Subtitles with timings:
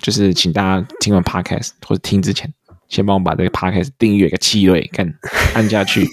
[0.00, 2.52] 就是请大家听完 podcast 或者听之前，
[2.88, 5.12] 先帮我把这个 podcast 订阅个七位，看
[5.54, 6.06] 按下去，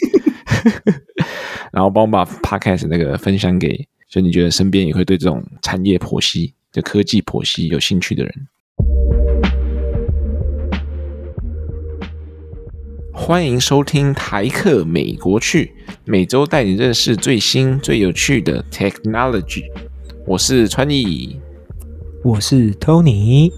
[1.72, 8.48] 然后帮我把 podcast 那个分享给，就你觉得身边也会对这种产业剖析、就科技剖析有兴趣的人。
[13.14, 15.72] 欢迎收听台客美国趣，
[16.06, 19.64] 每周带你认识最新最有趣的 technology。
[20.26, 21.40] 我是川艺，
[22.22, 23.52] 我是 Tony。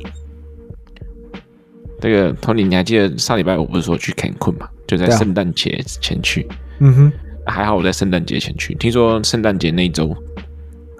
[2.00, 4.70] 这个 Tony，你还记得上礼拜我不是说去 Cancun 吗？
[4.86, 6.47] 就在圣诞节前去。
[6.79, 7.11] 嗯哼，
[7.46, 8.75] 还好我在圣诞节前去。
[8.75, 10.15] 听说圣诞节那一周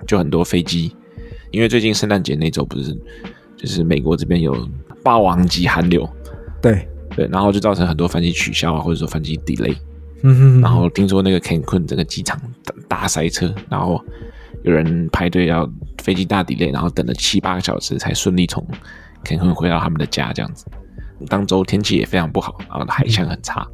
[0.08, 0.96] 就很多飞机，
[1.52, 2.98] 因为最近圣诞节那周不是
[3.56, 4.68] 就是美国这边有
[5.04, 6.10] 霸王级寒流。
[6.62, 6.88] 对。
[7.16, 9.76] 对，然后就造成很多飞机取消啊，或者说飞机 delay。
[10.24, 12.40] 嗯哼，然后听说那个 Cancun 这个机场
[12.88, 14.02] 大塞车，然后
[14.64, 15.70] 有人排队要
[16.02, 18.66] 飞机大 delay，然后等了七八个小时才顺利从
[19.24, 20.66] Cancun 回到他们的家，这样子。
[21.30, 23.66] 当周天气也非常不好，然后海象很差。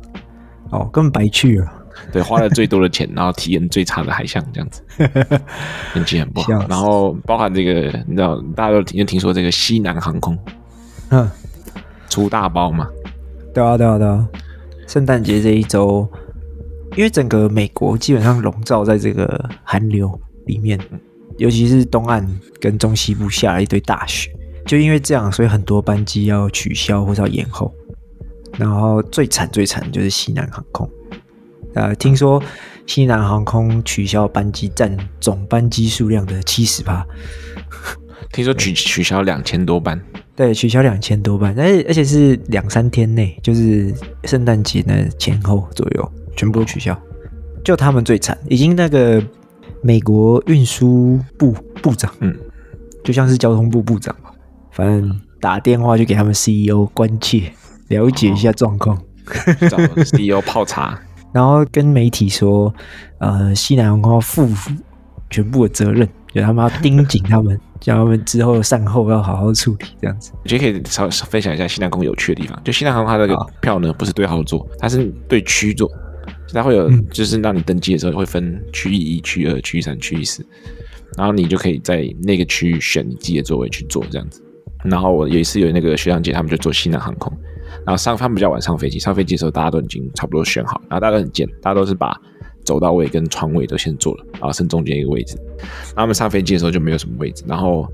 [0.69, 1.73] 哦，根本白去了。
[2.11, 4.83] 对，花了最多的钱，然后体验最差的海象，这样子，
[5.93, 6.53] 天气很不好。
[6.67, 10.37] 然后包含这个，你知道，大家都听听说这个西南航空，
[11.09, 11.27] 嗯，
[12.09, 12.87] 出大包嘛。
[13.53, 14.27] 对啊，对啊，对啊！
[14.87, 16.07] 圣诞节这一周，
[16.95, 20.79] 因为整个美国基本上笼罩在这个寒流里面，
[21.37, 22.27] 尤其是东岸
[22.59, 24.31] 跟中西部下了一堆大雪，
[24.65, 27.73] 就因为这样，所以很多班机要取消或者要延后。
[28.57, 30.89] 然后最惨最惨就是西南航空，
[31.75, 32.41] 呃，听说
[32.87, 37.05] 西南航空取消班机占总班机数量的七十趴，
[38.31, 40.01] 听说取取消两千多班。
[40.35, 43.93] 对，取消两千多班，而且而且是两三天内，就是
[44.23, 46.99] 圣诞节的前后左右，全部都取消。
[47.63, 49.21] 就他们最惨，已经那个
[49.81, 52.35] 美国运输部部长，嗯，
[53.03, 54.31] 就像是交通部部长吧，
[54.71, 57.51] 反正打电话就给他们 CEO 关切，
[57.89, 58.97] 了解一下状况，
[59.69, 60.99] 找 CEO 泡茶，
[61.33, 62.73] 然后跟媒体说，
[63.19, 64.47] 呃，西南航空要负
[65.29, 66.07] 全部的责任。
[66.33, 70.31] 就他们要盯紧他们， 叫他们之后善后要好好处理，这样子。
[70.43, 72.61] 我觉得可以稍微分享一下西南航空有趣的地方。
[72.63, 75.89] 就西南航空它那个票呢，不是对号座，它是对区座，
[76.53, 80.45] 它会有就是让你登机的时候会分区域一、区二、区三、区四，
[81.17, 84.41] 然后你就可以在那个区域选你自己的座位去坐这样子。
[84.83, 87.31] 然后我有一次有那个学长姐他们就坐西南航空，
[87.85, 92.19] 然后上他们比较晚上飞机，上飞机的时候大家都已经差不多选好，然后大家都很贱，大家都是把。
[92.65, 95.37] 走道位跟床位都先坐了，然后剩中间一个位置。
[95.57, 97.87] 然后他们上飞机的时候就没有什么位置，然后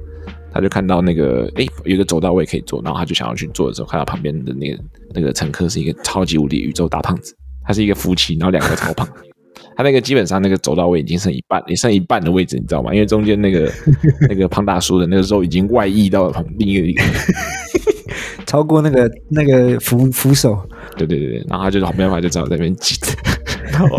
[0.51, 9.07] 他就看到那个哎，有一个走道位可以坐，然后他就想要去坐的时候，看到旁边的那个那个乘客是一个超级无敌宇宙大胖子，他是一个夫妻，然后两个超胖，
[9.75, 12.93] 他那个基本上那个走道位已经剩一半，也剩一半的位置，你知道吗？
[12.93, 13.71] 因为中间那个
[14.29, 17.03] 那个胖大叔的那个肉已经外溢到了另一个
[18.45, 20.57] 超过那个那个扶扶手。
[20.95, 23.07] 对对对对，然后他就没办法，就只好在那边挤着。
[23.71, 23.97] 然后，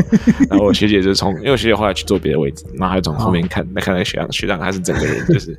[0.49, 5.59] 然后我学姐就从，因为我学姐后来去坐别的位置，然后还从后面看，那看那学长，学长他是整个人就是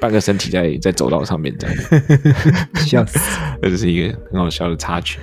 [0.00, 1.76] 半个身体在在走道上面这样，
[2.86, 3.18] 笑死，
[3.60, 5.18] 这就是一个很好笑的插曲。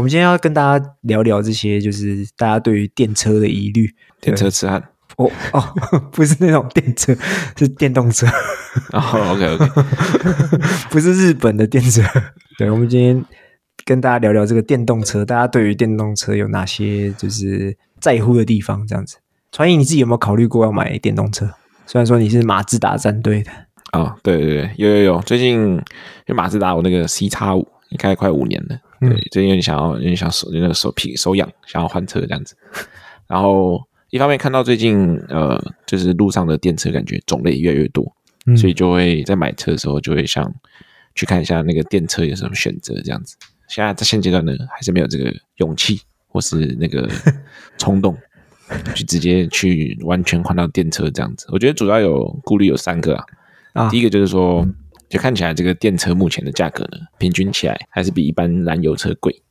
[0.00, 4.82] 我们今天要跟大家聊聊这些，就是大家对于电车的疑虑，电车痴汉。
[5.16, 5.62] 哦哦，
[6.10, 7.14] 不是那种电车，
[7.54, 8.26] 是电动车。
[8.94, 9.66] 哦，OK OK，
[10.88, 12.02] 不是日本的电车。
[12.56, 13.22] 对，我们今天。
[13.84, 18.86] 跟大家聊聊这个电动车，大家对于电动车有哪些就是在乎的地方？
[18.86, 19.16] 这样子，
[19.50, 21.50] 川艺你自己有没有考虑过要买电动车？
[21.86, 23.50] 虽然说你是马自达战队的
[23.90, 25.82] 啊、哦，对对对，有有有，最近因
[26.28, 32.54] 为马自达我那个 C 叉五，你开快五年了，对，嗯、最近有点想要因为想手那个手皮手痒，想要换车这样子。
[33.26, 33.80] 然后
[34.10, 38.14] 一方面看到最近呃，就是路上的电车感觉种类越来越多，
[38.46, 40.52] 嗯、所以就会在买车的时候就会想
[41.14, 43.36] 去看一下那个电车有什么选择这样子。
[43.68, 47.08] 现在在现阶段呢，还是没有这个勇气或是那个
[47.78, 48.16] 冲动，
[48.94, 51.46] 去直接去完全换到电车这样子。
[51.50, 53.24] 我觉得主要有顾虑有三个啊。
[53.72, 54.66] 啊第一个就是说，
[55.10, 59.42] 就看起来这个电车目前的价格呢，平均起来还是比一般燃油车贵。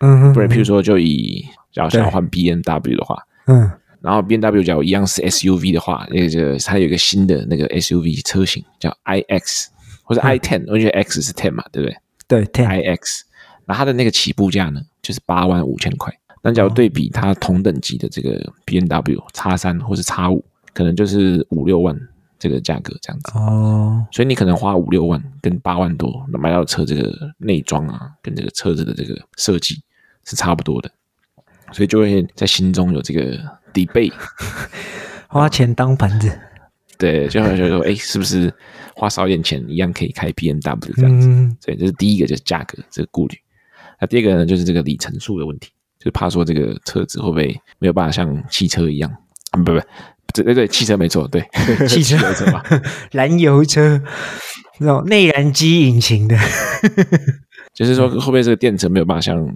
[0.00, 0.32] 嗯哼。
[0.34, 3.16] 不然，譬如说，就以假如想要换 BMW 的话，
[3.46, 3.70] 嗯，
[4.02, 9.66] 然后 BMW 假如一样是 SUV 的话，那个它有一个新的那个 SUV 车型叫 iX
[10.02, 11.96] 或者 I Ten，，我觉得 X 是 ten 嘛，对不对？
[12.26, 13.24] 对，Ten I X，。
[13.66, 16.12] 那它的那个起步价呢，就是八万五千块。
[16.42, 20.44] 那假如对比它同等级的这个 BMW 叉三或是叉五，
[20.74, 21.98] 可能就是五六万
[22.44, 23.32] 这个价格这样子。
[23.38, 29.82] 哦，所以你可能花五六万跟八万多买到车这个内装啊，跟这个车子的这个设计
[30.24, 30.90] 是差不多的，
[31.72, 33.38] 所以就会在心中有这个
[33.72, 34.12] debate，
[35.28, 36.30] 花钱当盘子。
[36.96, 38.52] 对，就会觉得说，哎，是不是
[38.94, 41.26] 花少一点钱一样可以开 BMW 这样子？
[41.28, 43.36] 嗯、对，这是第一个，就是价格这个顾虑。
[44.00, 47.48] 那第二个呢，就是这个里程数的问题，就是怕说这个车子会不会
[47.80, 49.12] 没有办法像汽车一样，
[49.56, 49.80] 不不不，
[50.34, 52.62] 对对对，汽车没错，对，对 汽车车嘛，
[53.12, 54.00] 燃油车
[54.78, 56.36] 那种内燃机引擎的，
[57.72, 59.46] 就是说会不会这个电车没有办法像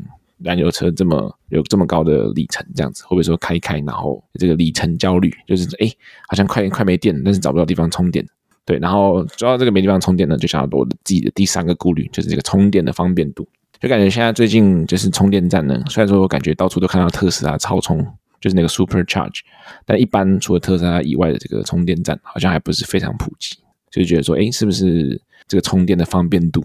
[0.43, 3.03] 燃油车这么有这么高的里程这样子？
[3.05, 5.91] 会不会说开一开，然后这个里程焦虑，就是哎，
[6.29, 8.25] 好像快快没电了，但是找不到地方充电。
[8.65, 13.49] 对，然后主要这个没地方充电呢，就想要我自己的第三个顾虑，就是这个充电的方便度。
[13.81, 18.07] 就感觉现在最近就是充电站呢，虽然说我感觉到处都看到特斯拉超充，
[18.41, 19.41] 就是那个 Super Charge，
[19.85, 23.57] 但一般除了特斯拉以外的这个充电站，好像还不是非常普及，
[23.91, 26.65] 就觉得说，哎，是不是这个充电的方便度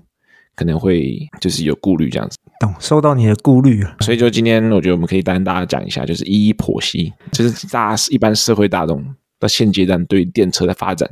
[0.56, 2.38] 可能会就是有顾虑这样子？
[2.60, 3.96] 懂，收到你的顾虑了。
[4.02, 9.04] 所以就今天我觉得我们可以带大家讲一下，就是一一剖析，就是大家一般社会大众
[9.40, 11.10] 到现阶段对电车的发展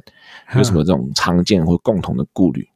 [0.55, 2.67] 有什么这种常见或共同的顾虑。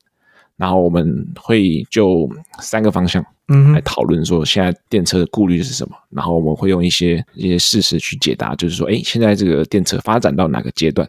[0.58, 2.30] 然后我们会就
[2.60, 5.96] 三个方向，嗯，来讨论说现在电车的顾虑是什么。
[6.10, 11.06] 然后我们会用一些一些事实去解答，就是说，哎，现在这个电车发展到哪个阶段，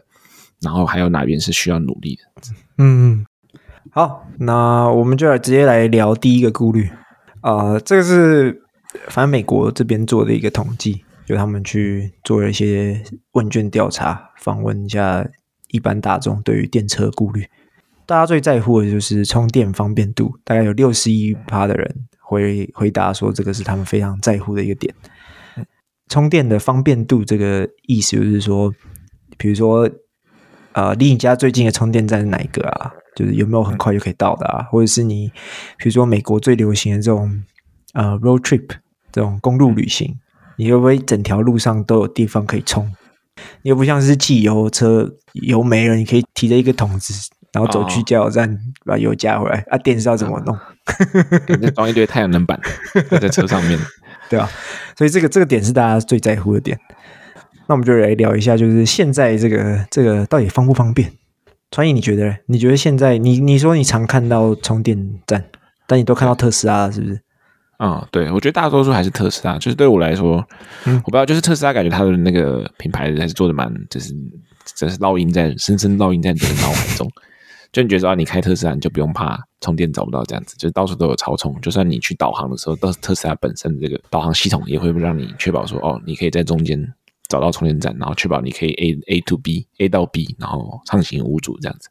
[0.61, 2.23] 然后还有哪边是需要努力的。
[2.77, 3.25] 嗯，
[3.91, 6.89] 好，那我们就来直接来聊第一个顾虑。
[7.41, 8.61] 呃，这个是
[9.07, 13.01] 反正美国这边做的一个统计，就他们去做了一些
[13.31, 15.25] 问卷调查，访问一下
[15.69, 17.47] 一般大众对于电车的顾虑。
[18.07, 24.95] 大家最在乎的就是充电方便度，大概有六十一趴的人回回答说，这个是他们非常在乎的一个点。
[26.07, 28.73] 充电的方便度，这个意思就是说，
[29.37, 29.89] 比如说，
[30.71, 32.93] 呃，离你家最近的充电站是哪一个啊？
[33.13, 34.63] 就是有没有很快就可以到的啊？
[34.71, 35.27] 或者是你，
[35.77, 37.43] 比如说美国最流行的这种
[37.93, 38.69] 呃 road trip
[39.11, 40.15] 这种公路旅行，
[40.55, 42.89] 你会不会整条路上都有地方可以充？
[43.63, 47.13] 你又不像是汽油车，油没了，你可以提着一个桶子。
[47.53, 49.77] 然后走去加油站把油加回来啊！
[49.77, 50.57] 电是要怎么弄？
[51.47, 52.59] 就装一堆太阳能板
[53.21, 53.79] 在车上面，
[54.29, 54.49] 对啊，
[54.97, 56.77] 所以这个这个点是大家最在乎的点。
[57.67, 61.11] 那我们就来聊一下，就是现在这个这个到底方不方便？
[61.71, 62.33] 传颖，你觉得？
[62.45, 65.43] 你觉得现在你你说你常看到充电站，
[65.85, 67.19] 但你都看到特斯拉了，是不是？
[67.77, 69.57] 啊、嗯，对，我觉得大多数还是特斯拉。
[69.57, 70.43] 就是对我来说，
[70.85, 74.13] 嗯，我不知道，就是特斯拉感觉它的那个品牌还是做的蛮，就是
[74.75, 77.11] 真是烙印在深深烙印在你的脑海中。
[77.77, 81.55] 就你觉得啊，你开特斯拉你就不用怕充电找不到这样子，就到处都有超充。
[81.61, 86.91] 就算你去导航的时候，到特斯拉本身的这个导航系统也会让你确保说，哦，你可以在中间
[87.27, 91.87] 找到充电站，然后确保你可以 A A to B A 到 B，然后畅行无阻这样子。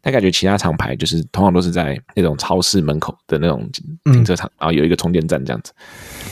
[0.00, 3.68] 但感觉其他厂牌就是通常都是在那种超市门口的那种
[4.04, 5.70] 停车场，然后有一个充电站这样子，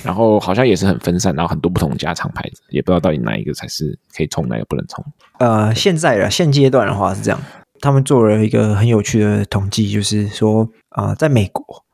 [0.03, 5.05] 然后好像也是很分散，然后很多不同家厂牌子，也不知道到底哪一个才是可以充，哪个不能充。
[5.41, 7.39] 呃，现在的现阶段的话是这样。
[7.85, 11.85] 他们做了一个很有趣的统计，就是说啊、呃，在美国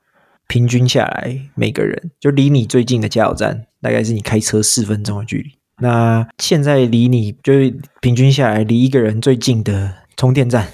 [0.46, 5.50] 平均下来，每个人就离你最近的加油站，大概是你开车四分钟的距离。
[5.82, 10.69] 那现在离你就是平均下来，离一个人最近的充电站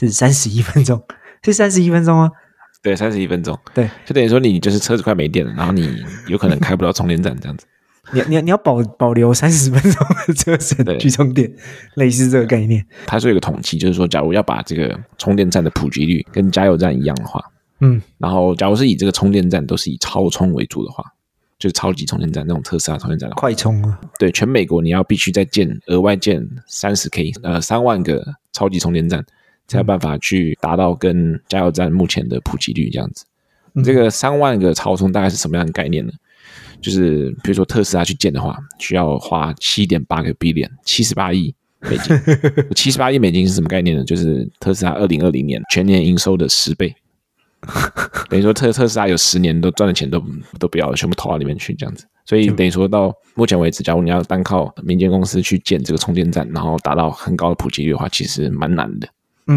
[0.00, 1.02] 是三十一分钟，
[1.44, 2.30] 是三十一分钟吗？
[2.82, 3.58] 对，三十一分钟。
[3.74, 7.66] 对，就等于说你就是车子快没电了，然后你有可能开不到充电站这样子。
[8.12, 11.52] 你你你要保保留三十分钟的车程去充电，
[11.94, 12.84] 类似这个概念。
[13.06, 17.42] 它是有一个统计，就是说，假如要把这个充电站的普及率跟加油站一样的话，
[17.80, 21.04] 嗯，然后假如是以这个充电站都是以超充为主的话，
[21.58, 29.24] 就是超级充电站那种特斯拉充电站的，快充啊，对，全美国你要必须再建额外建三十 K 呃三万个超级充电站，
[29.66, 33.24] 才有办法去达到跟加油站目前的普及率这样子。
[33.74, 36.12] 嗯、这个三万个超充大概是什么样的概念呢？
[36.80, 42.16] 就是比如说特斯拉去建的话，需要花七点八个 billion，七十八亿美金。
[42.74, 44.04] 七十八亿美金是什么概念呢？
[44.04, 46.94] 就是特斯拉二零二零年全年营收的十倍。
[48.28, 50.22] 等于说特特斯拉有十年都赚的钱都
[50.58, 52.06] 都不要了，全部投到里面去这样子。
[52.24, 59.08] 所以等于说到目前为止，假如你要单靠民间公司去建这个充电站，然后达到很高的普及率的话，其实蛮难的。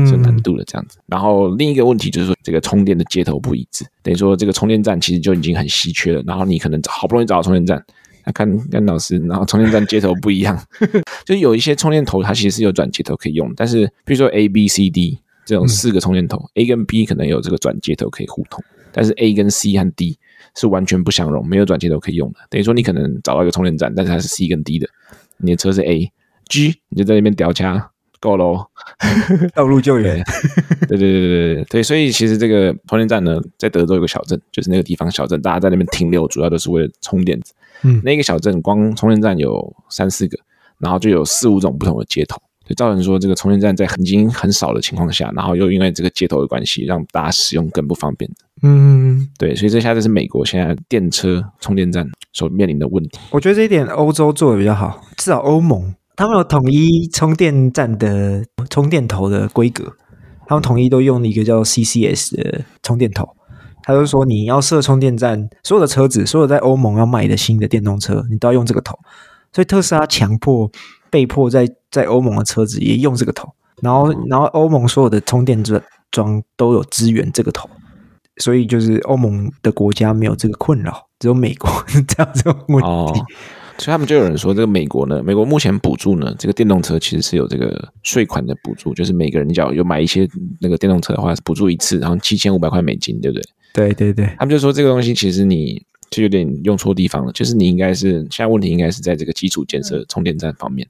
[0.06, 6.24] 是难度的这样子，嗯，然后另一个问题就是说，这个充电的接头不一致，等于说这个充电站其实就已经很稀缺了。
[6.28, 7.84] 然后你可能好不容易找到充电站，
[8.26, 10.60] 那看跟老师，然后充电站接头不一样，
[11.26, 20.20] 就有一些充电头它其实是有转接头可以用，但是比如说 A、B、C、D 这种四个充电头，嗯，A 跟 B 可能有这个转接头可以互通，但是 A 跟 C 和 D
[20.56, 22.40] 是完全不相容，没有转接头可以用的。
[22.50, 24.88] 等于说你可能找到一个充电站，但是它是 C 跟 D 的，
[25.38, 26.12] 你的车是 A、
[26.48, 27.90] G，你就在那边吊掐。
[28.20, 28.66] 够喽，
[29.56, 30.24] 道路救援。
[30.88, 37.54] 对对对对对对对，所以其实这个充电站呢，在德州有个小镇，就是那个地方小镇，大家在那边停留，主要都是为了充电子。
[37.84, 40.38] 嗯，那个小镇光充电站有三四个，
[40.80, 48.30] 然后就有四五种不同的接头，就造成说这个充电站在很经很少的情况下，然后又因为这个接头的关系，让大家使用更不方便。
[48.62, 53.18] 嗯，对，所以这下这是美国现在电车充电站所面临的问题。
[53.32, 59.96] 我觉得这一点欧洲做的比较好，至少欧盟他们有统一充电站的充电头的规格，
[60.46, 63.26] 他们统一都用一个叫 CCS 的充电头。
[63.84, 69.00] 他就说你要设充电站，所有的车子，所有在欧盟要卖的新的电动车，你都要用这个头。
[69.54, 70.70] 所以特斯拉强迫。
[71.12, 73.50] 被迫在在欧盟的车子也用这个头，
[73.82, 77.68] 然后然后欧盟所有的充电桩桩都有支援这个头，
[78.38, 81.68] 所以就是欧盟的国家没有这个困扰，只有美国
[82.08, 82.88] 这样这种问题。
[82.88, 83.26] 哦，
[83.80, 90.28] 所以他们就有人说，这个美国呢，美国目前补助呢，这个电动车其实是有这个税款的补助，就是每个人只要有买一些
[90.60, 93.44] 那个电动车的话，补助一次，然后七千五百块美金，对不对？
[93.74, 100.88] 对对对，他们就说这个东西其实你就有点用错地方了，就是你应该是现在问题应该是在这个基础建设充电站方面。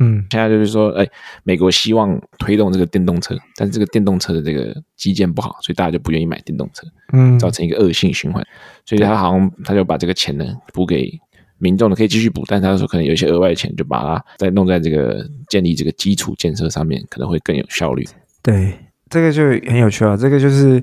[0.00, 1.04] 嗯，现在就是说，哎，
[1.42, 8.46] 美国希望推动这个电动车，但是这个电动车的这个基建不好，所以大家就不愿意买电动车，嗯，造成一个恶性循环。
[8.86, 11.10] 所以他好像他就把这个钱呢补给
[11.58, 18.06] 民众的，可以继续补，但是他说可能有一些额外的钱，就把它再弄在这个建立这个基础建设上面，可能会更有效率。
[18.42, 18.72] 对，
[19.10, 20.16] 这个就很有趣啊。
[20.16, 20.82] 这个就是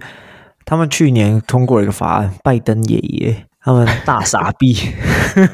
[0.65, 4.75] 他们去年通过一个法案，拜登爷爷他们大傻逼，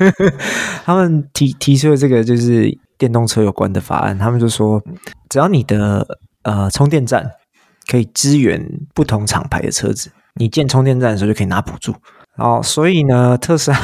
[0.84, 2.78] 他们提提出了这个就是。
[3.01, 4.80] 电动车有关的法案，他们就说，
[5.28, 7.32] 只要你的呃充电站
[7.88, 8.63] 可以支援
[8.94, 11.96] 不同厂牌的车子，你建充电站的时候就可以拿补助。
[12.41, 13.77] 然后，所以呢，特斯拉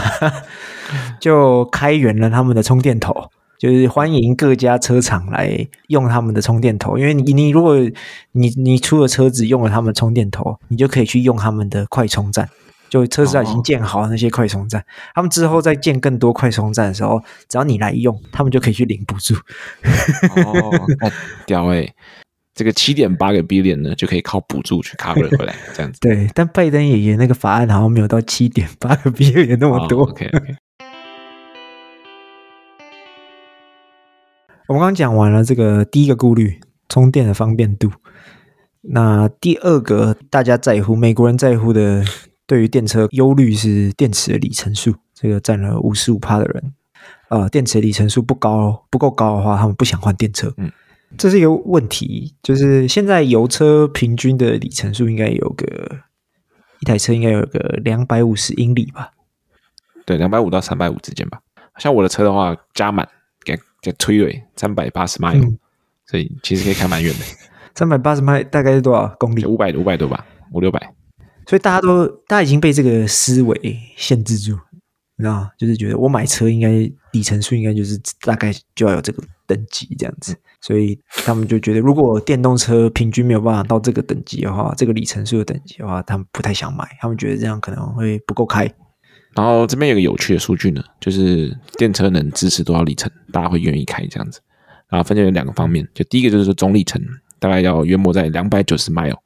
[1.22, 6.98] 就开源了他们的充电头，就是欢迎各家车厂来用他们的充电头。
[6.98, 7.78] 因为你你如果
[8.32, 12.50] 你你出了车子用了他们充电头，你就可以去用他们的快充站。
[12.90, 14.86] 就特斯拉已经建好了那些快充站，哦、
[15.16, 19.36] 他们之后再建更多快充站的时候，只要你来用，他们就可以去领补助。
[20.46, 20.72] 哦，
[21.46, 21.94] 屌诶、欸、
[22.58, 26.00] 这个七点八个 billion 呢，就可以靠补助去 cover 回来， 这样子。
[26.02, 30.04] 对，但拜登爷爷那个法案好像没有到七点八个 billion 那么多。
[30.04, 30.56] 哦、OK OK。
[34.68, 36.60] 我们刚刚讲完了这个第一个顾虑，
[36.90, 37.92] 充电的方便度。
[38.82, 42.04] 那第二个大家在乎，美国人在乎的。
[42.50, 46.74] 对于电车忧虑是电池的里程数，这个占了五十五趴的人，
[47.28, 50.54] 呃，电池里程数不高，不够高的话，他们不想换电车。
[50.56, 50.72] 嗯，
[51.16, 56.00] 这是一个问题，就是现在油车平均的里程数应该有个
[56.82, 59.12] 一台车应该有个两百五十英里吧？
[60.06, 61.40] 对，两百五到三百五之间吧。
[61.78, 63.08] 像我的车的话，加满
[63.44, 65.40] 给给推尾三百八十迈，
[66.06, 67.20] 所以其实可以开蛮远的。
[67.76, 69.46] 三百八十迈大概是多少公里？
[69.46, 70.94] 五百五百多吧，五六百。
[71.46, 74.60] 所以大家都，大家已经被这个思维限制住，
[75.16, 75.50] 你知道？
[75.58, 76.70] 就是觉得我买车应该
[77.12, 88.70] 里程数应该就是大概就要有这个等级这样子，所以他们就觉得，如果电动车平均没有办法到这个等级的话，这个里程数的等级的话，他们不太想买，他们觉得这样可能会不够开。
[89.36, 94.40] 然后这边有个有趣的数据呢，就是电车能支持多少里程，大家会愿意开这样子。
[94.90, 97.02] 然后分成有两个方面，就第一个就是说总里程
[97.40, 99.18] 大概要约莫在两百九十 mile。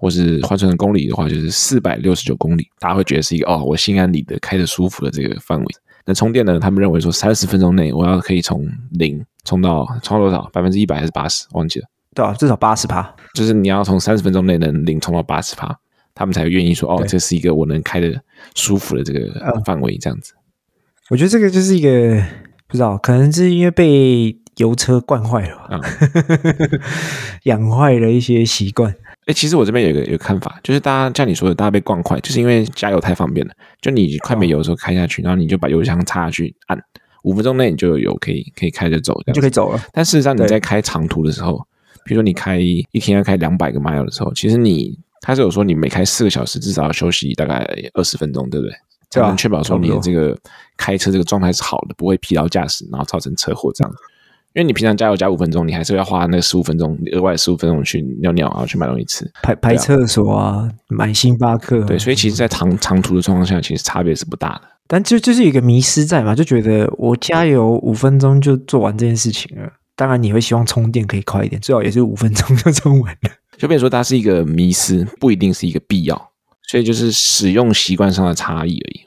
[0.00, 5.66] 或是换算成公里的话，就是四百六十九公里，大家会觉得是一个哦，我心安理得、开得舒服的这个范围。
[6.08, 6.58] 那充电呢？
[6.58, 10.48] 他们认为说三十分钟内我要可以从零充到充多少？
[10.54, 11.46] 百分之一百还是八十？
[11.52, 11.86] 忘记了。
[12.14, 13.14] 对啊，至少八十趴。
[13.34, 15.78] 就是你要从三十分钟内能零充到八十趴，
[16.14, 18.18] 他们才愿意说哦，这是一个我能开的
[18.54, 19.30] 舒服的这个
[19.66, 20.32] 范围，这样子。
[21.10, 22.24] 我觉得这个就是一个
[22.66, 26.80] 不知道，可能是因为被油车惯坏了吧，嗯、
[27.44, 28.94] 养坏了一些习惯。
[29.28, 33.52] 哎，其实我这边有个有个看法，就是大家像你说的，大家被惯坏，就是因为加油太方便了。
[33.78, 36.82] 就你快没油的时候开下去，然后你就把油箱插下去，按
[37.24, 39.78] 五分钟内你就有油可以可以开着走，这样就可以走了。
[39.92, 41.58] 但事实上你在开长途的时候，
[42.06, 48.74] 比如说你开一天要开两百个 mile 的时候，其实你他是有说你每开四个小时至少要休息大概二十分钟，对不对？
[49.10, 50.34] 这样能确保说你的这个
[50.78, 53.92] 开车这个状态是好的，不会疲劳驾驶，然后造成车祸这样。
[54.58, 61.80] 因为你平常加油加五分钟，你还是要花那十五分钟额外十五分钟去尿尿，然后去买东西吃，排排厕所啊，买星巴克。
[61.84, 64.62] 对，所以其实，在长长途的状况下，其实差别是不大的。
[64.88, 69.72] 但就就是一个迷失在嘛，就觉得我加油五分钟就做完这件事情了。
[69.94, 73.30] 当然，你会希望充电可以快一点，最好也是五分钟就充完了。
[73.56, 76.30] 就变成说，它是一个迷失，不一定是一个必要。
[76.68, 79.00] 所以就是使用习惯上的差异而已。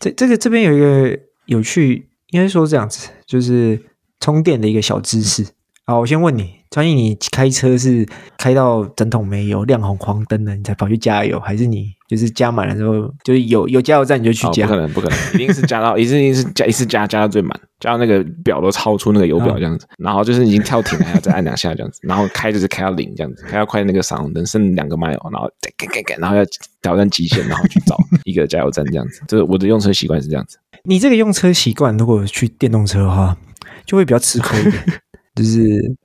[0.00, 3.80] 这这个这边有一个有趣，应该说这样子，就是。
[4.22, 5.44] 充电的一个小知识。
[5.84, 8.06] 好，我先问你，专业你开车是
[8.38, 14.64] 开到整桶没油，亮红黄灯了，你才跑去加油，还是你就是加满了之后，就是有有加油站你就去加？
[14.64, 25.50] 哦、不可能，不可能，一定是加到，一定是加一次加加到最满， 加到那个表都超出那个油表这样子，哦、然后就是已经跳停了，还要再按两下这样子，然后开就是开到零这样子，开到快那个闪红灯剩两个 mile，然后
[26.16, 26.44] 然后要
[26.80, 29.20] 挑战极限，然后去找一个加油站这样子。
[29.26, 30.58] 这个我的用车习惯是这样子。
[30.84, 33.36] 你这个用车习惯，如果去电动车的话，
[33.86, 34.84] 就会比较吃亏一点。
[35.34, 35.96] 就是，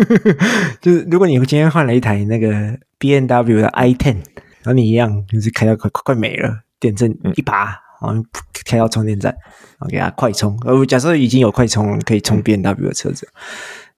[0.80, 8.24] 就是，如果你今天换了一台那个 B N W 的 i Ten，然后你一样就是开到快快快没了，电正一拔，然后
[8.64, 10.58] 开到充电站，然后给它快充。
[10.64, 13.28] 呃，假设已经有快充可以充 B N W 的车子，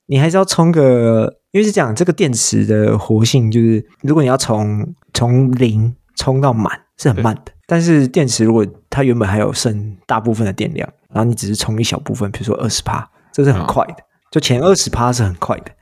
[0.07, 13.97] 你还是要充个，因为是这样，这个电池的活性就是，如果你要从从零充到满是很慢的，但是电池如果它原本还有剩大部分的电量，然后你只是充一小部分，比如说二十帕，这是很快的。
[14.31, 15.73] 就前二十帕是很快的，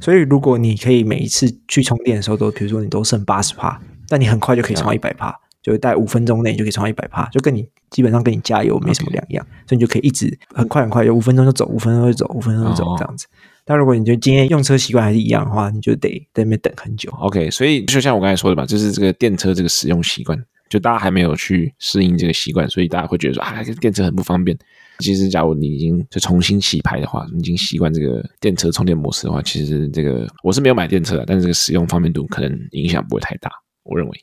[0.00, 13.26] 所以如果你可以每一次去充电的时候都，比如说你都剩八十帕，但你很快就可以充到一百帕，就大概五分钟内就可以充到一百帕，就跟你基本上跟你加油没什么两样，所以你就可以一直很快很快，就五分钟就走，五分钟就走，五分钟就走这样子。
[13.64, 17.10] 但如果你就今天用车习惯还是一样的话，你就得在那边等很久。
[17.20, 20.36] OK，所以就像我刚才说的吧，就是这个电车这个使用习惯，
[20.70, 24.56] 就大家还没有去适应这个习惯，所以大家会觉得说啊，这电车很不方便。
[25.00, 33.50] 其实，假如你已经就重新洗牌的话，你已经习惯这个电车充电模式的话，其实这个我是没有买电车的，但是这个使用方便度可能影响不会太大，
[33.82, 34.20] 我认为。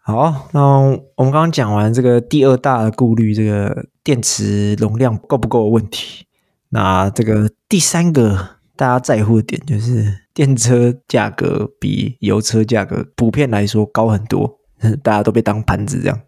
[0.00, 0.60] 好，那
[1.16, 6.26] 我们刚刚讲完这个第二大顾虑，这个电池容量够不够的问题。
[6.70, 14.60] 那这个第三个大家在乎的点就是电车价格比油车价格普遍来说高很多。
[15.02, 16.20] 大家都被当盘子这样，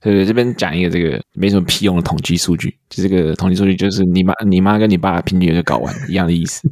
[0.00, 6.66] 对 对，这边讲一个这个没什么屁用的统计数据，就这个统计数据就是你妈你妈跟你爸平均就搞完一样的意思。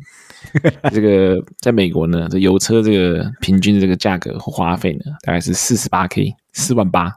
[0.91, 7.13] 这个在美国呢，这油车这个平均的这个价格和花费呢，大概是四十八 K，四万八，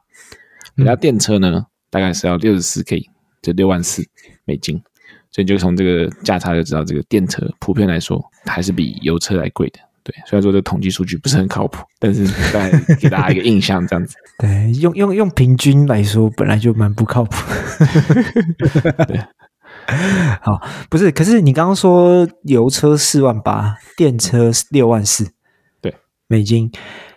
[0.73, 3.01] 人家电车呢大概是要六十四 K，
[3.41, 4.03] 就六万四
[4.43, 4.81] 美金，
[5.35, 9.79] 所以就从这个价差就知道，这个电车普遍来说还是比油车来贵的。
[10.01, 14.15] 对，虽然说这个统计数据不是很靠谱，但是大概给大家一个印象，这样子。
[14.39, 17.35] 对，用用用平均来说，本来就蛮不靠谱。
[19.09, 19.19] 对，
[20.41, 25.27] 好，不是，可是你刚刚说油车四万八，电车六万四，
[25.81, 25.93] 对，
[26.27, 26.71] 美金，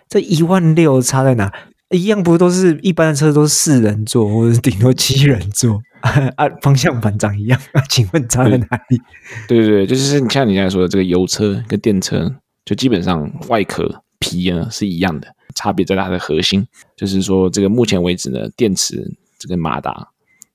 [0.09, 1.53] 这一万六差在哪？
[1.91, 5.81] 一样不都是一般的车都是四人座，或者是顶多七人座
[6.35, 6.49] 啊？
[6.61, 7.59] 方向盘长一样，
[7.89, 8.99] 请问差在哪里？
[9.47, 12.35] 对对对，就是像你刚才说的这个油车跟电车。
[12.65, 20.07] 就基本上外壳皮呢是一样的，差别在它的核心，就是说这个目前为止呢，电池这个马达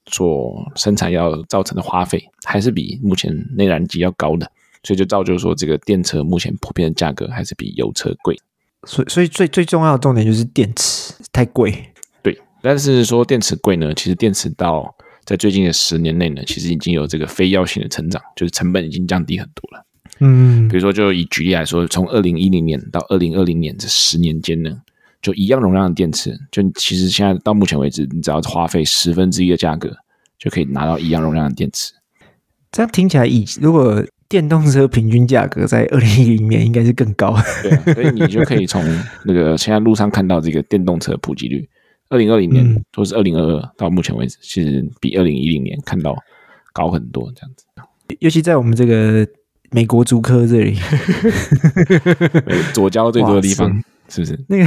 [0.07, 4.49] 所生产要造成的花费还是比目前内燃机要高的，
[4.85, 8.39] 所以就造就说这个电车目前普遍的价格还是比油车贵。
[8.87, 11.93] 所以所以最最重要的重点就是电池太贵。
[12.23, 19.85] 对，但是说电池贵呢，其实电池到在最近的十年内呢，其实已经有这个非要性的成长，就是成本已经降低很多了。
[20.21, 24.71] 嗯，比如说，就以举例来说，从二零一零年到二零二零年这十年间呢，
[25.21, 29.97] 就一样容量的电池，就其实现在到目前为止，你只要花费十分之一的价格，
[30.39, 31.93] 就可以拿到一样容量的电池。
[32.71, 37.37] 这样听起来，以如果电动车平均价格在二零一零年应该是更高。
[37.63, 38.85] 对啊，所以你就可以从
[39.25, 41.69] 那个现在路上看到这个电动车普及率，
[42.15, 46.17] 二零二零年或是二零二二到目前为止，其实比二零一零年看到
[46.73, 47.65] 高很多，这样子。
[48.21, 49.27] 尤其在我们这个。
[49.71, 50.77] 美国竹科这里，
[52.73, 53.69] 左胶最多的地方
[54.09, 54.39] 是不是？
[54.49, 54.67] 那个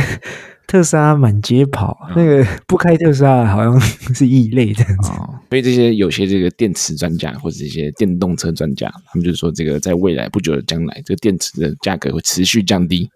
[0.68, 5.10] 特斯拉满街跑，嗯、那个不开特斯拉好像是异类这样子。
[5.12, 13.10] 哦、所以这些有些这个电池专家或者一些电动车专家，他们就是说，这个在未来不久的将来，这个电池的价格会持续降低，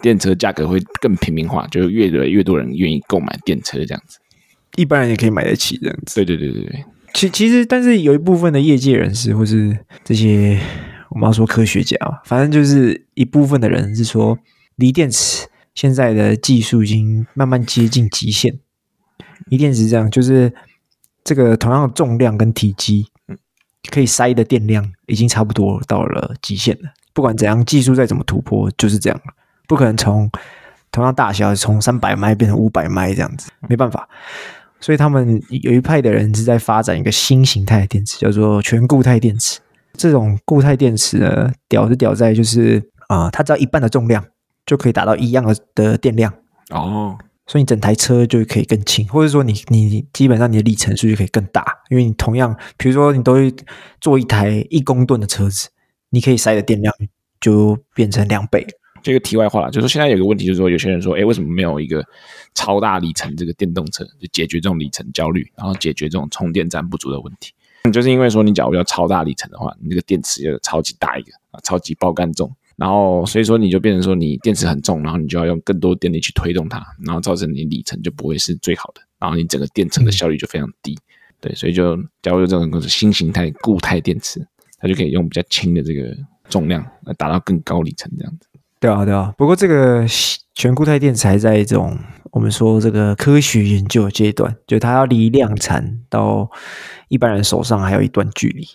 [0.00, 4.18] 电车价格会更平民化，就越来越多人愿意购买电车这样子，
[4.76, 6.14] 一般人也可以买得起这样子。
[6.14, 6.84] 对对对对对。
[7.14, 10.60] 其其实，但是有一部分的业界人士或是这些。
[11.10, 11.96] 我们要说科学家，
[12.26, 14.38] 反正就是一部分的人是说，
[14.76, 18.58] 锂电池现在的技术已经慢慢接近极限。
[19.46, 20.52] 锂电池这样，就是
[21.24, 23.06] 这个同样的重量跟体积，
[23.90, 26.90] 可以塞的电量已经差不多到了极限了。
[27.14, 29.32] 不管怎样，技术再怎么突破，就是这样了，
[29.68, 30.28] 不可能从
[30.90, 34.08] 同样大小从三百迈变成五百迈这样子，没办法。
[34.80, 39.60] 所以他们有一派的人是在发展一个新形态的电池，叫做全固态电池。
[39.94, 44.24] 这种固态电池呢，屌是屌在就是啊、它只要一半的重量
[44.64, 46.32] 就可以达到一样的的电量
[46.70, 47.18] 哦。
[47.46, 53.36] 所以你整台车就可以更轻，或者说你你基本上你的里程数就可以更大，因为你同样，比如说你都
[54.00, 55.70] 做一台一公吨的车子，
[56.10, 56.94] 你可以塞的电量
[57.40, 58.66] 就变成两倍。
[59.02, 62.04] 这个题外话了，就是说现在有个问题，就是说有些人说，哎，为什么没有一个
[62.54, 67.52] 超大里程这个电动车，就解决这种里程焦虑，然后解决这种充电站不足的问题？
[67.92, 72.54] 就是因为说你假如要超大里程的话，你这个电池要超级大一个啊，超级爆干重。
[72.76, 80.96] 然后，所以说你就变成说，你电池很重，然后你就要用更多电力去推动它，然后造成你里程就不会是最好的，然后你整个电车的效率就非常低。
[81.40, 84.46] 对，所以就假如有这种就是新形态固态电池，
[84.78, 86.16] 它就可以用比较轻的这个
[86.48, 88.48] 重量来达到更高里程这样子。
[88.80, 89.32] 对啊，对啊。
[89.36, 90.04] 不过这个
[90.54, 91.98] 全固态电池还在一种
[92.30, 96.48] 我们说这个科学研究的阶段，就它要离量产到
[97.08, 98.66] 一般人手上还有一段距离。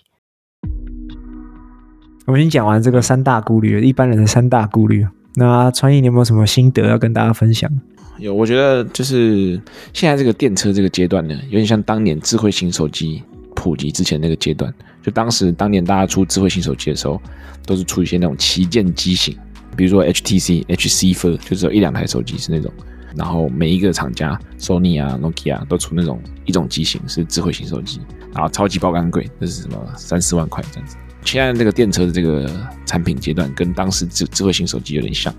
[2.26, 5.06] 我们已经讲完这个三大顾虑，一般人的三大顾虑。
[5.36, 7.70] 那传毅，你有没有什么心得要跟大家分享？
[8.18, 9.60] 有，我觉得就是
[9.92, 13.22] 现在这个电车这个阶段呢，有点像当年智慧型手机
[13.56, 14.74] 普及之前那个阶段。
[15.02, 17.22] 就当时当年大家出智慧型手机的时候，
[17.66, 19.36] 都是出一些那种旗舰机型，
[19.76, 22.72] 比如说 HTC、HC Fold，就只有一两台手机是那种。
[23.16, 28.02] 然后每一个厂家，Sony 啊、Nokia 都出那种一种机型是智慧型手机，
[28.34, 30.96] 然后超级爆肝贵，这是什么三四万块这样子。
[31.24, 32.50] 现在这个电车的这个
[32.88, 35.32] 产品阶段，跟当时智智慧型手机有点像，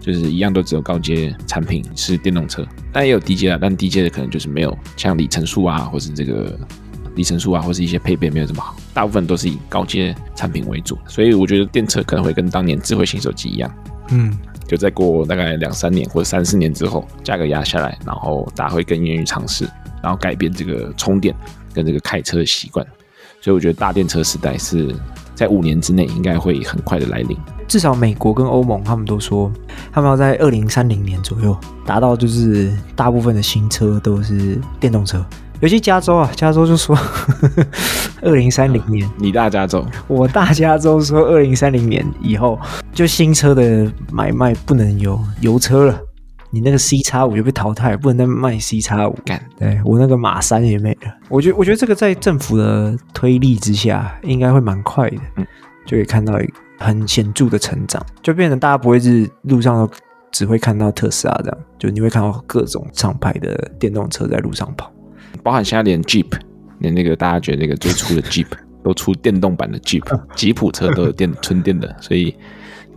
[0.00, 6.58] 就是一样都只有高阶产品是电动车，但也有低阶的，但低阶的可能就是没有像里程数啊，或是这个
[7.20, 13.70] 里程数啊，或是一些配备没有这么好，大部分都是以高阶产品为主，所以我觉得电车可能会跟当年智慧型手机一样，
[14.10, 19.68] 嗯，就再过大概两三年或者三四年之后，价格压下来，然后大家会更愿意尝试，
[20.02, 21.34] 然后改变这个充电
[21.72, 22.84] 跟这个开车的习惯，
[23.40, 24.94] 所以我觉得大电车时代是。
[25.32, 27.34] 在五年之内，应该会很快的来临。
[27.66, 29.50] 至少美国跟欧盟，他们都说，
[29.90, 31.56] 他们要在二零三零年左右
[31.86, 35.24] 达到，就是大部分的新车都是电动车。
[35.60, 36.96] 尤其加州啊，加州就说
[38.22, 42.58] 二零三零年，你大加州，我大加州说二零三零年以后，
[42.94, 46.00] 就新车的买卖不能有油车了。
[46.52, 49.16] 你那个 C 叉五就被淘汰，不能再卖 C 叉五。
[49.24, 51.14] 干，对我那个马三也没了。
[51.28, 55.46] 我觉得，我觉得这个在政府的推力之下，应该会蛮快的，嗯，
[55.86, 59.92] 就可以看到一个很显著的成长，就变成大家不会是路上都
[60.32, 64.90] 只会看到特斯拉这样，就你会看到各种厂牌的电动车在路上跑，
[65.42, 66.26] 包含现在连 Jeep，
[66.78, 68.46] 连那个大家觉得那个最初的 Jeep
[68.82, 72.34] 都出电动版的 Jeep， 吉普车都有电 纯电的，所以。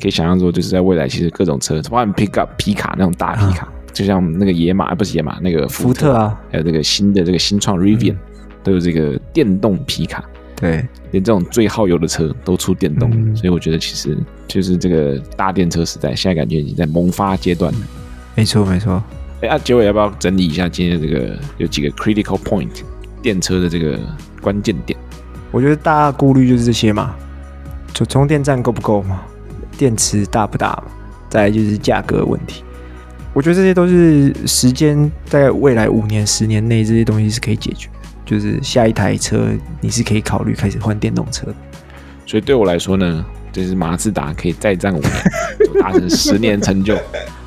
[0.01, 8.17] 可以想象说，就是在未来，其实各种车，包含 Pickup 皮卡那种大皮卡，啊、就像那个野马，不是野马，那个福特，啊，还有这个新的这个新创 Rivian，、嗯、
[8.63, 10.25] 都有这个电动皮卡。
[10.55, 14.17] 对，连这种最耗油的车都出电动，嗯、所以我觉得其实
[14.47, 17.79] 就是这个大电车时代，现在感觉已经在萌发阶段了。
[18.35, 19.01] 没错，没错。
[19.43, 22.69] 哎，啊，结尾要不要整理一下今天这个有几个 critical point
[23.21, 23.99] 电车的这个
[24.41, 24.97] 关键点？
[25.51, 27.13] 我觉得大家顾虑就是这些嘛，
[27.93, 29.21] 就充电站够不够嘛？
[29.77, 30.85] 电池大不大嘛？
[31.29, 32.63] 再来就是价格问题，
[33.33, 37.93] 我觉得这些都是时间在未来五年、十年内这些东西是可以解决的。
[38.25, 39.49] 就是下一台车
[39.81, 41.55] 你是可以考虑开始换电动车的。
[42.25, 45.11] 所以对我来说呢，就是马自达可以再战五年，
[45.59, 46.97] 就达成十年成就。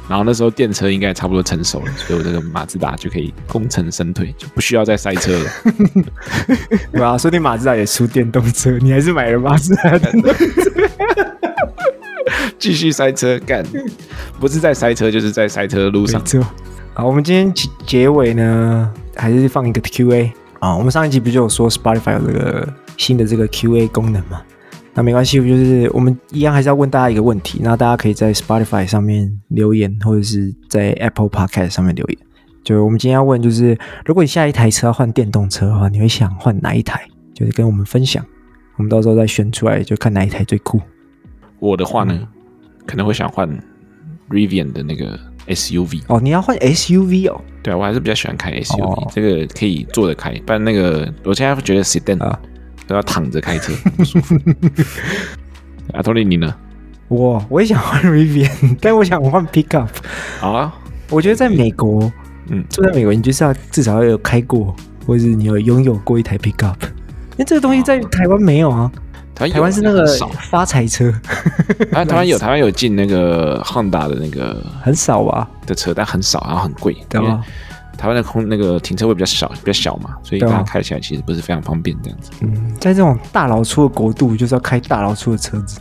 [0.08, 5.50] 然后那时候电车应该差不多成熟了，所以我这个马自达就可以功成身退，就不需要再塞车了。
[6.92, 10.12] 对啊，说不定马自达也出电动车，你还是买了马自达的。
[12.58, 13.64] 继续塞车干，
[14.40, 16.22] 不是在塞车，就是在塞车的路上。
[16.94, 20.76] 好，我们今天结结尾呢，还是放一个 Q&A 啊。
[20.76, 24.42] 我们上一集不就有说 Spotify 有这个新的这个 Q&A 功能嘛？
[24.96, 27.60] 那没关系，就是我们一样还是要问大家一个问题。
[27.62, 32.18] 那大家可以在 Spotify 上面留言，或者是在 Apple Podcast 上面留言。
[32.64, 37.00] 就我们今天要问，就是如果你下一台车要换电动车的话，你会想换哪一台？
[37.34, 38.24] 就是跟我们分享，
[38.76, 40.80] 我们到时候再选出来，就看哪一台最酷。
[41.60, 42.18] 我的话呢？
[42.20, 42.26] 嗯
[42.86, 43.48] 可能会想换
[44.30, 47.40] Rivian 的那个 SUV 哦，你要换 SUV 哦？
[47.64, 50.32] 对啊，我还是比较喜欢开 SUV，、哦、这个可以坐得开。
[50.46, 52.40] 不然那个我现在觉得 Sedan 啊
[52.86, 54.36] 都要躺着开车 不舒服。
[55.94, 56.54] 阿托尼，你呢？
[57.08, 59.88] 我我也想换 Rivian，但我想换 Pickup。
[60.40, 60.74] 好啊，
[61.10, 62.12] 我觉得在美国，
[62.48, 64.74] 嗯，住在美国，你就是要至少要有开过，
[65.06, 68.90] 或者是你有拥有过一台 Pickup，因为这个东西在台湾没有啊。
[69.34, 70.06] 台湾是那个
[70.48, 71.12] 发财车，
[71.92, 77.44] 台湾有台湾有进那个 Honda 的那个很少吧的车，但很少，然后很贵，对吧？
[77.96, 82.30] 台湾的空那个停车位比较小，比较小嘛，所以大家开起来其实不是非常方便这样子。
[82.40, 85.80] 嗯，在这种大老粗的国度，就是要开大老粗的车子，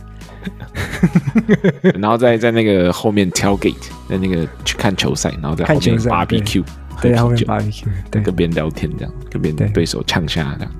[1.94, 3.74] 然后在在那个后面 tailgate，
[4.08, 6.64] 在那个去看球赛，然后在后面 barbecue，
[7.00, 10.72] 对，后面 barbecue，对，跟别人聊天这样，跟别人对手呛下这样，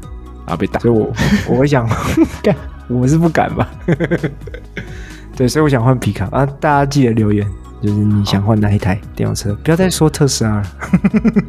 [0.46, 0.80] 然后被打。
[0.80, 1.12] 所以我
[1.48, 1.88] 我会想
[2.42, 2.54] 干，
[2.88, 3.70] 我是不敢吧。
[5.36, 6.46] 对，所以我想换皮卡啊！
[6.46, 7.46] 大家记得留言，
[7.86, 10.72] 就是你想换哪一台电动车，不要再说特斯拉了。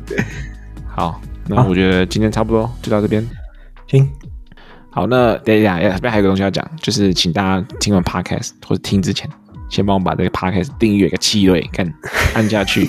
[0.85, 3.27] 好，那我觉得今天差不多就到这边。
[3.87, 4.07] 行，
[4.91, 9.27] 好，那等一下，这边还有个东西要讲，就是请大家听完 podcast 或者听之前，
[9.67, 11.91] 先帮我把这个 podcast 订阅个七位，看
[12.35, 12.87] 按下去，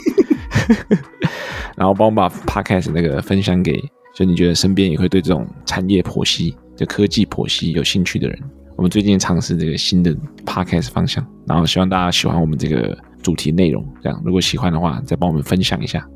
[1.75, 3.83] 然后帮我把 podcast 那个分享给，
[4.15, 8.39] 就你觉得身边也会对这种产业剖析、就科技剖析有兴趣的人。
[8.77, 13.85] 我们最近尝试这个新的 podcast 方向，然后希望大家喜欢我们这个主题内容。
[14.03, 16.07] 这样，如果喜欢的话，再帮我们分享一下，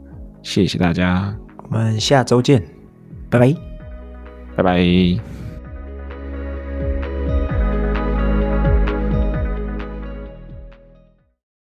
[0.42, 1.34] 谢谢大家。
[1.68, 2.62] 我们下周见，
[3.30, 3.54] 拜拜。
[4.56, 5.41] 拜拜。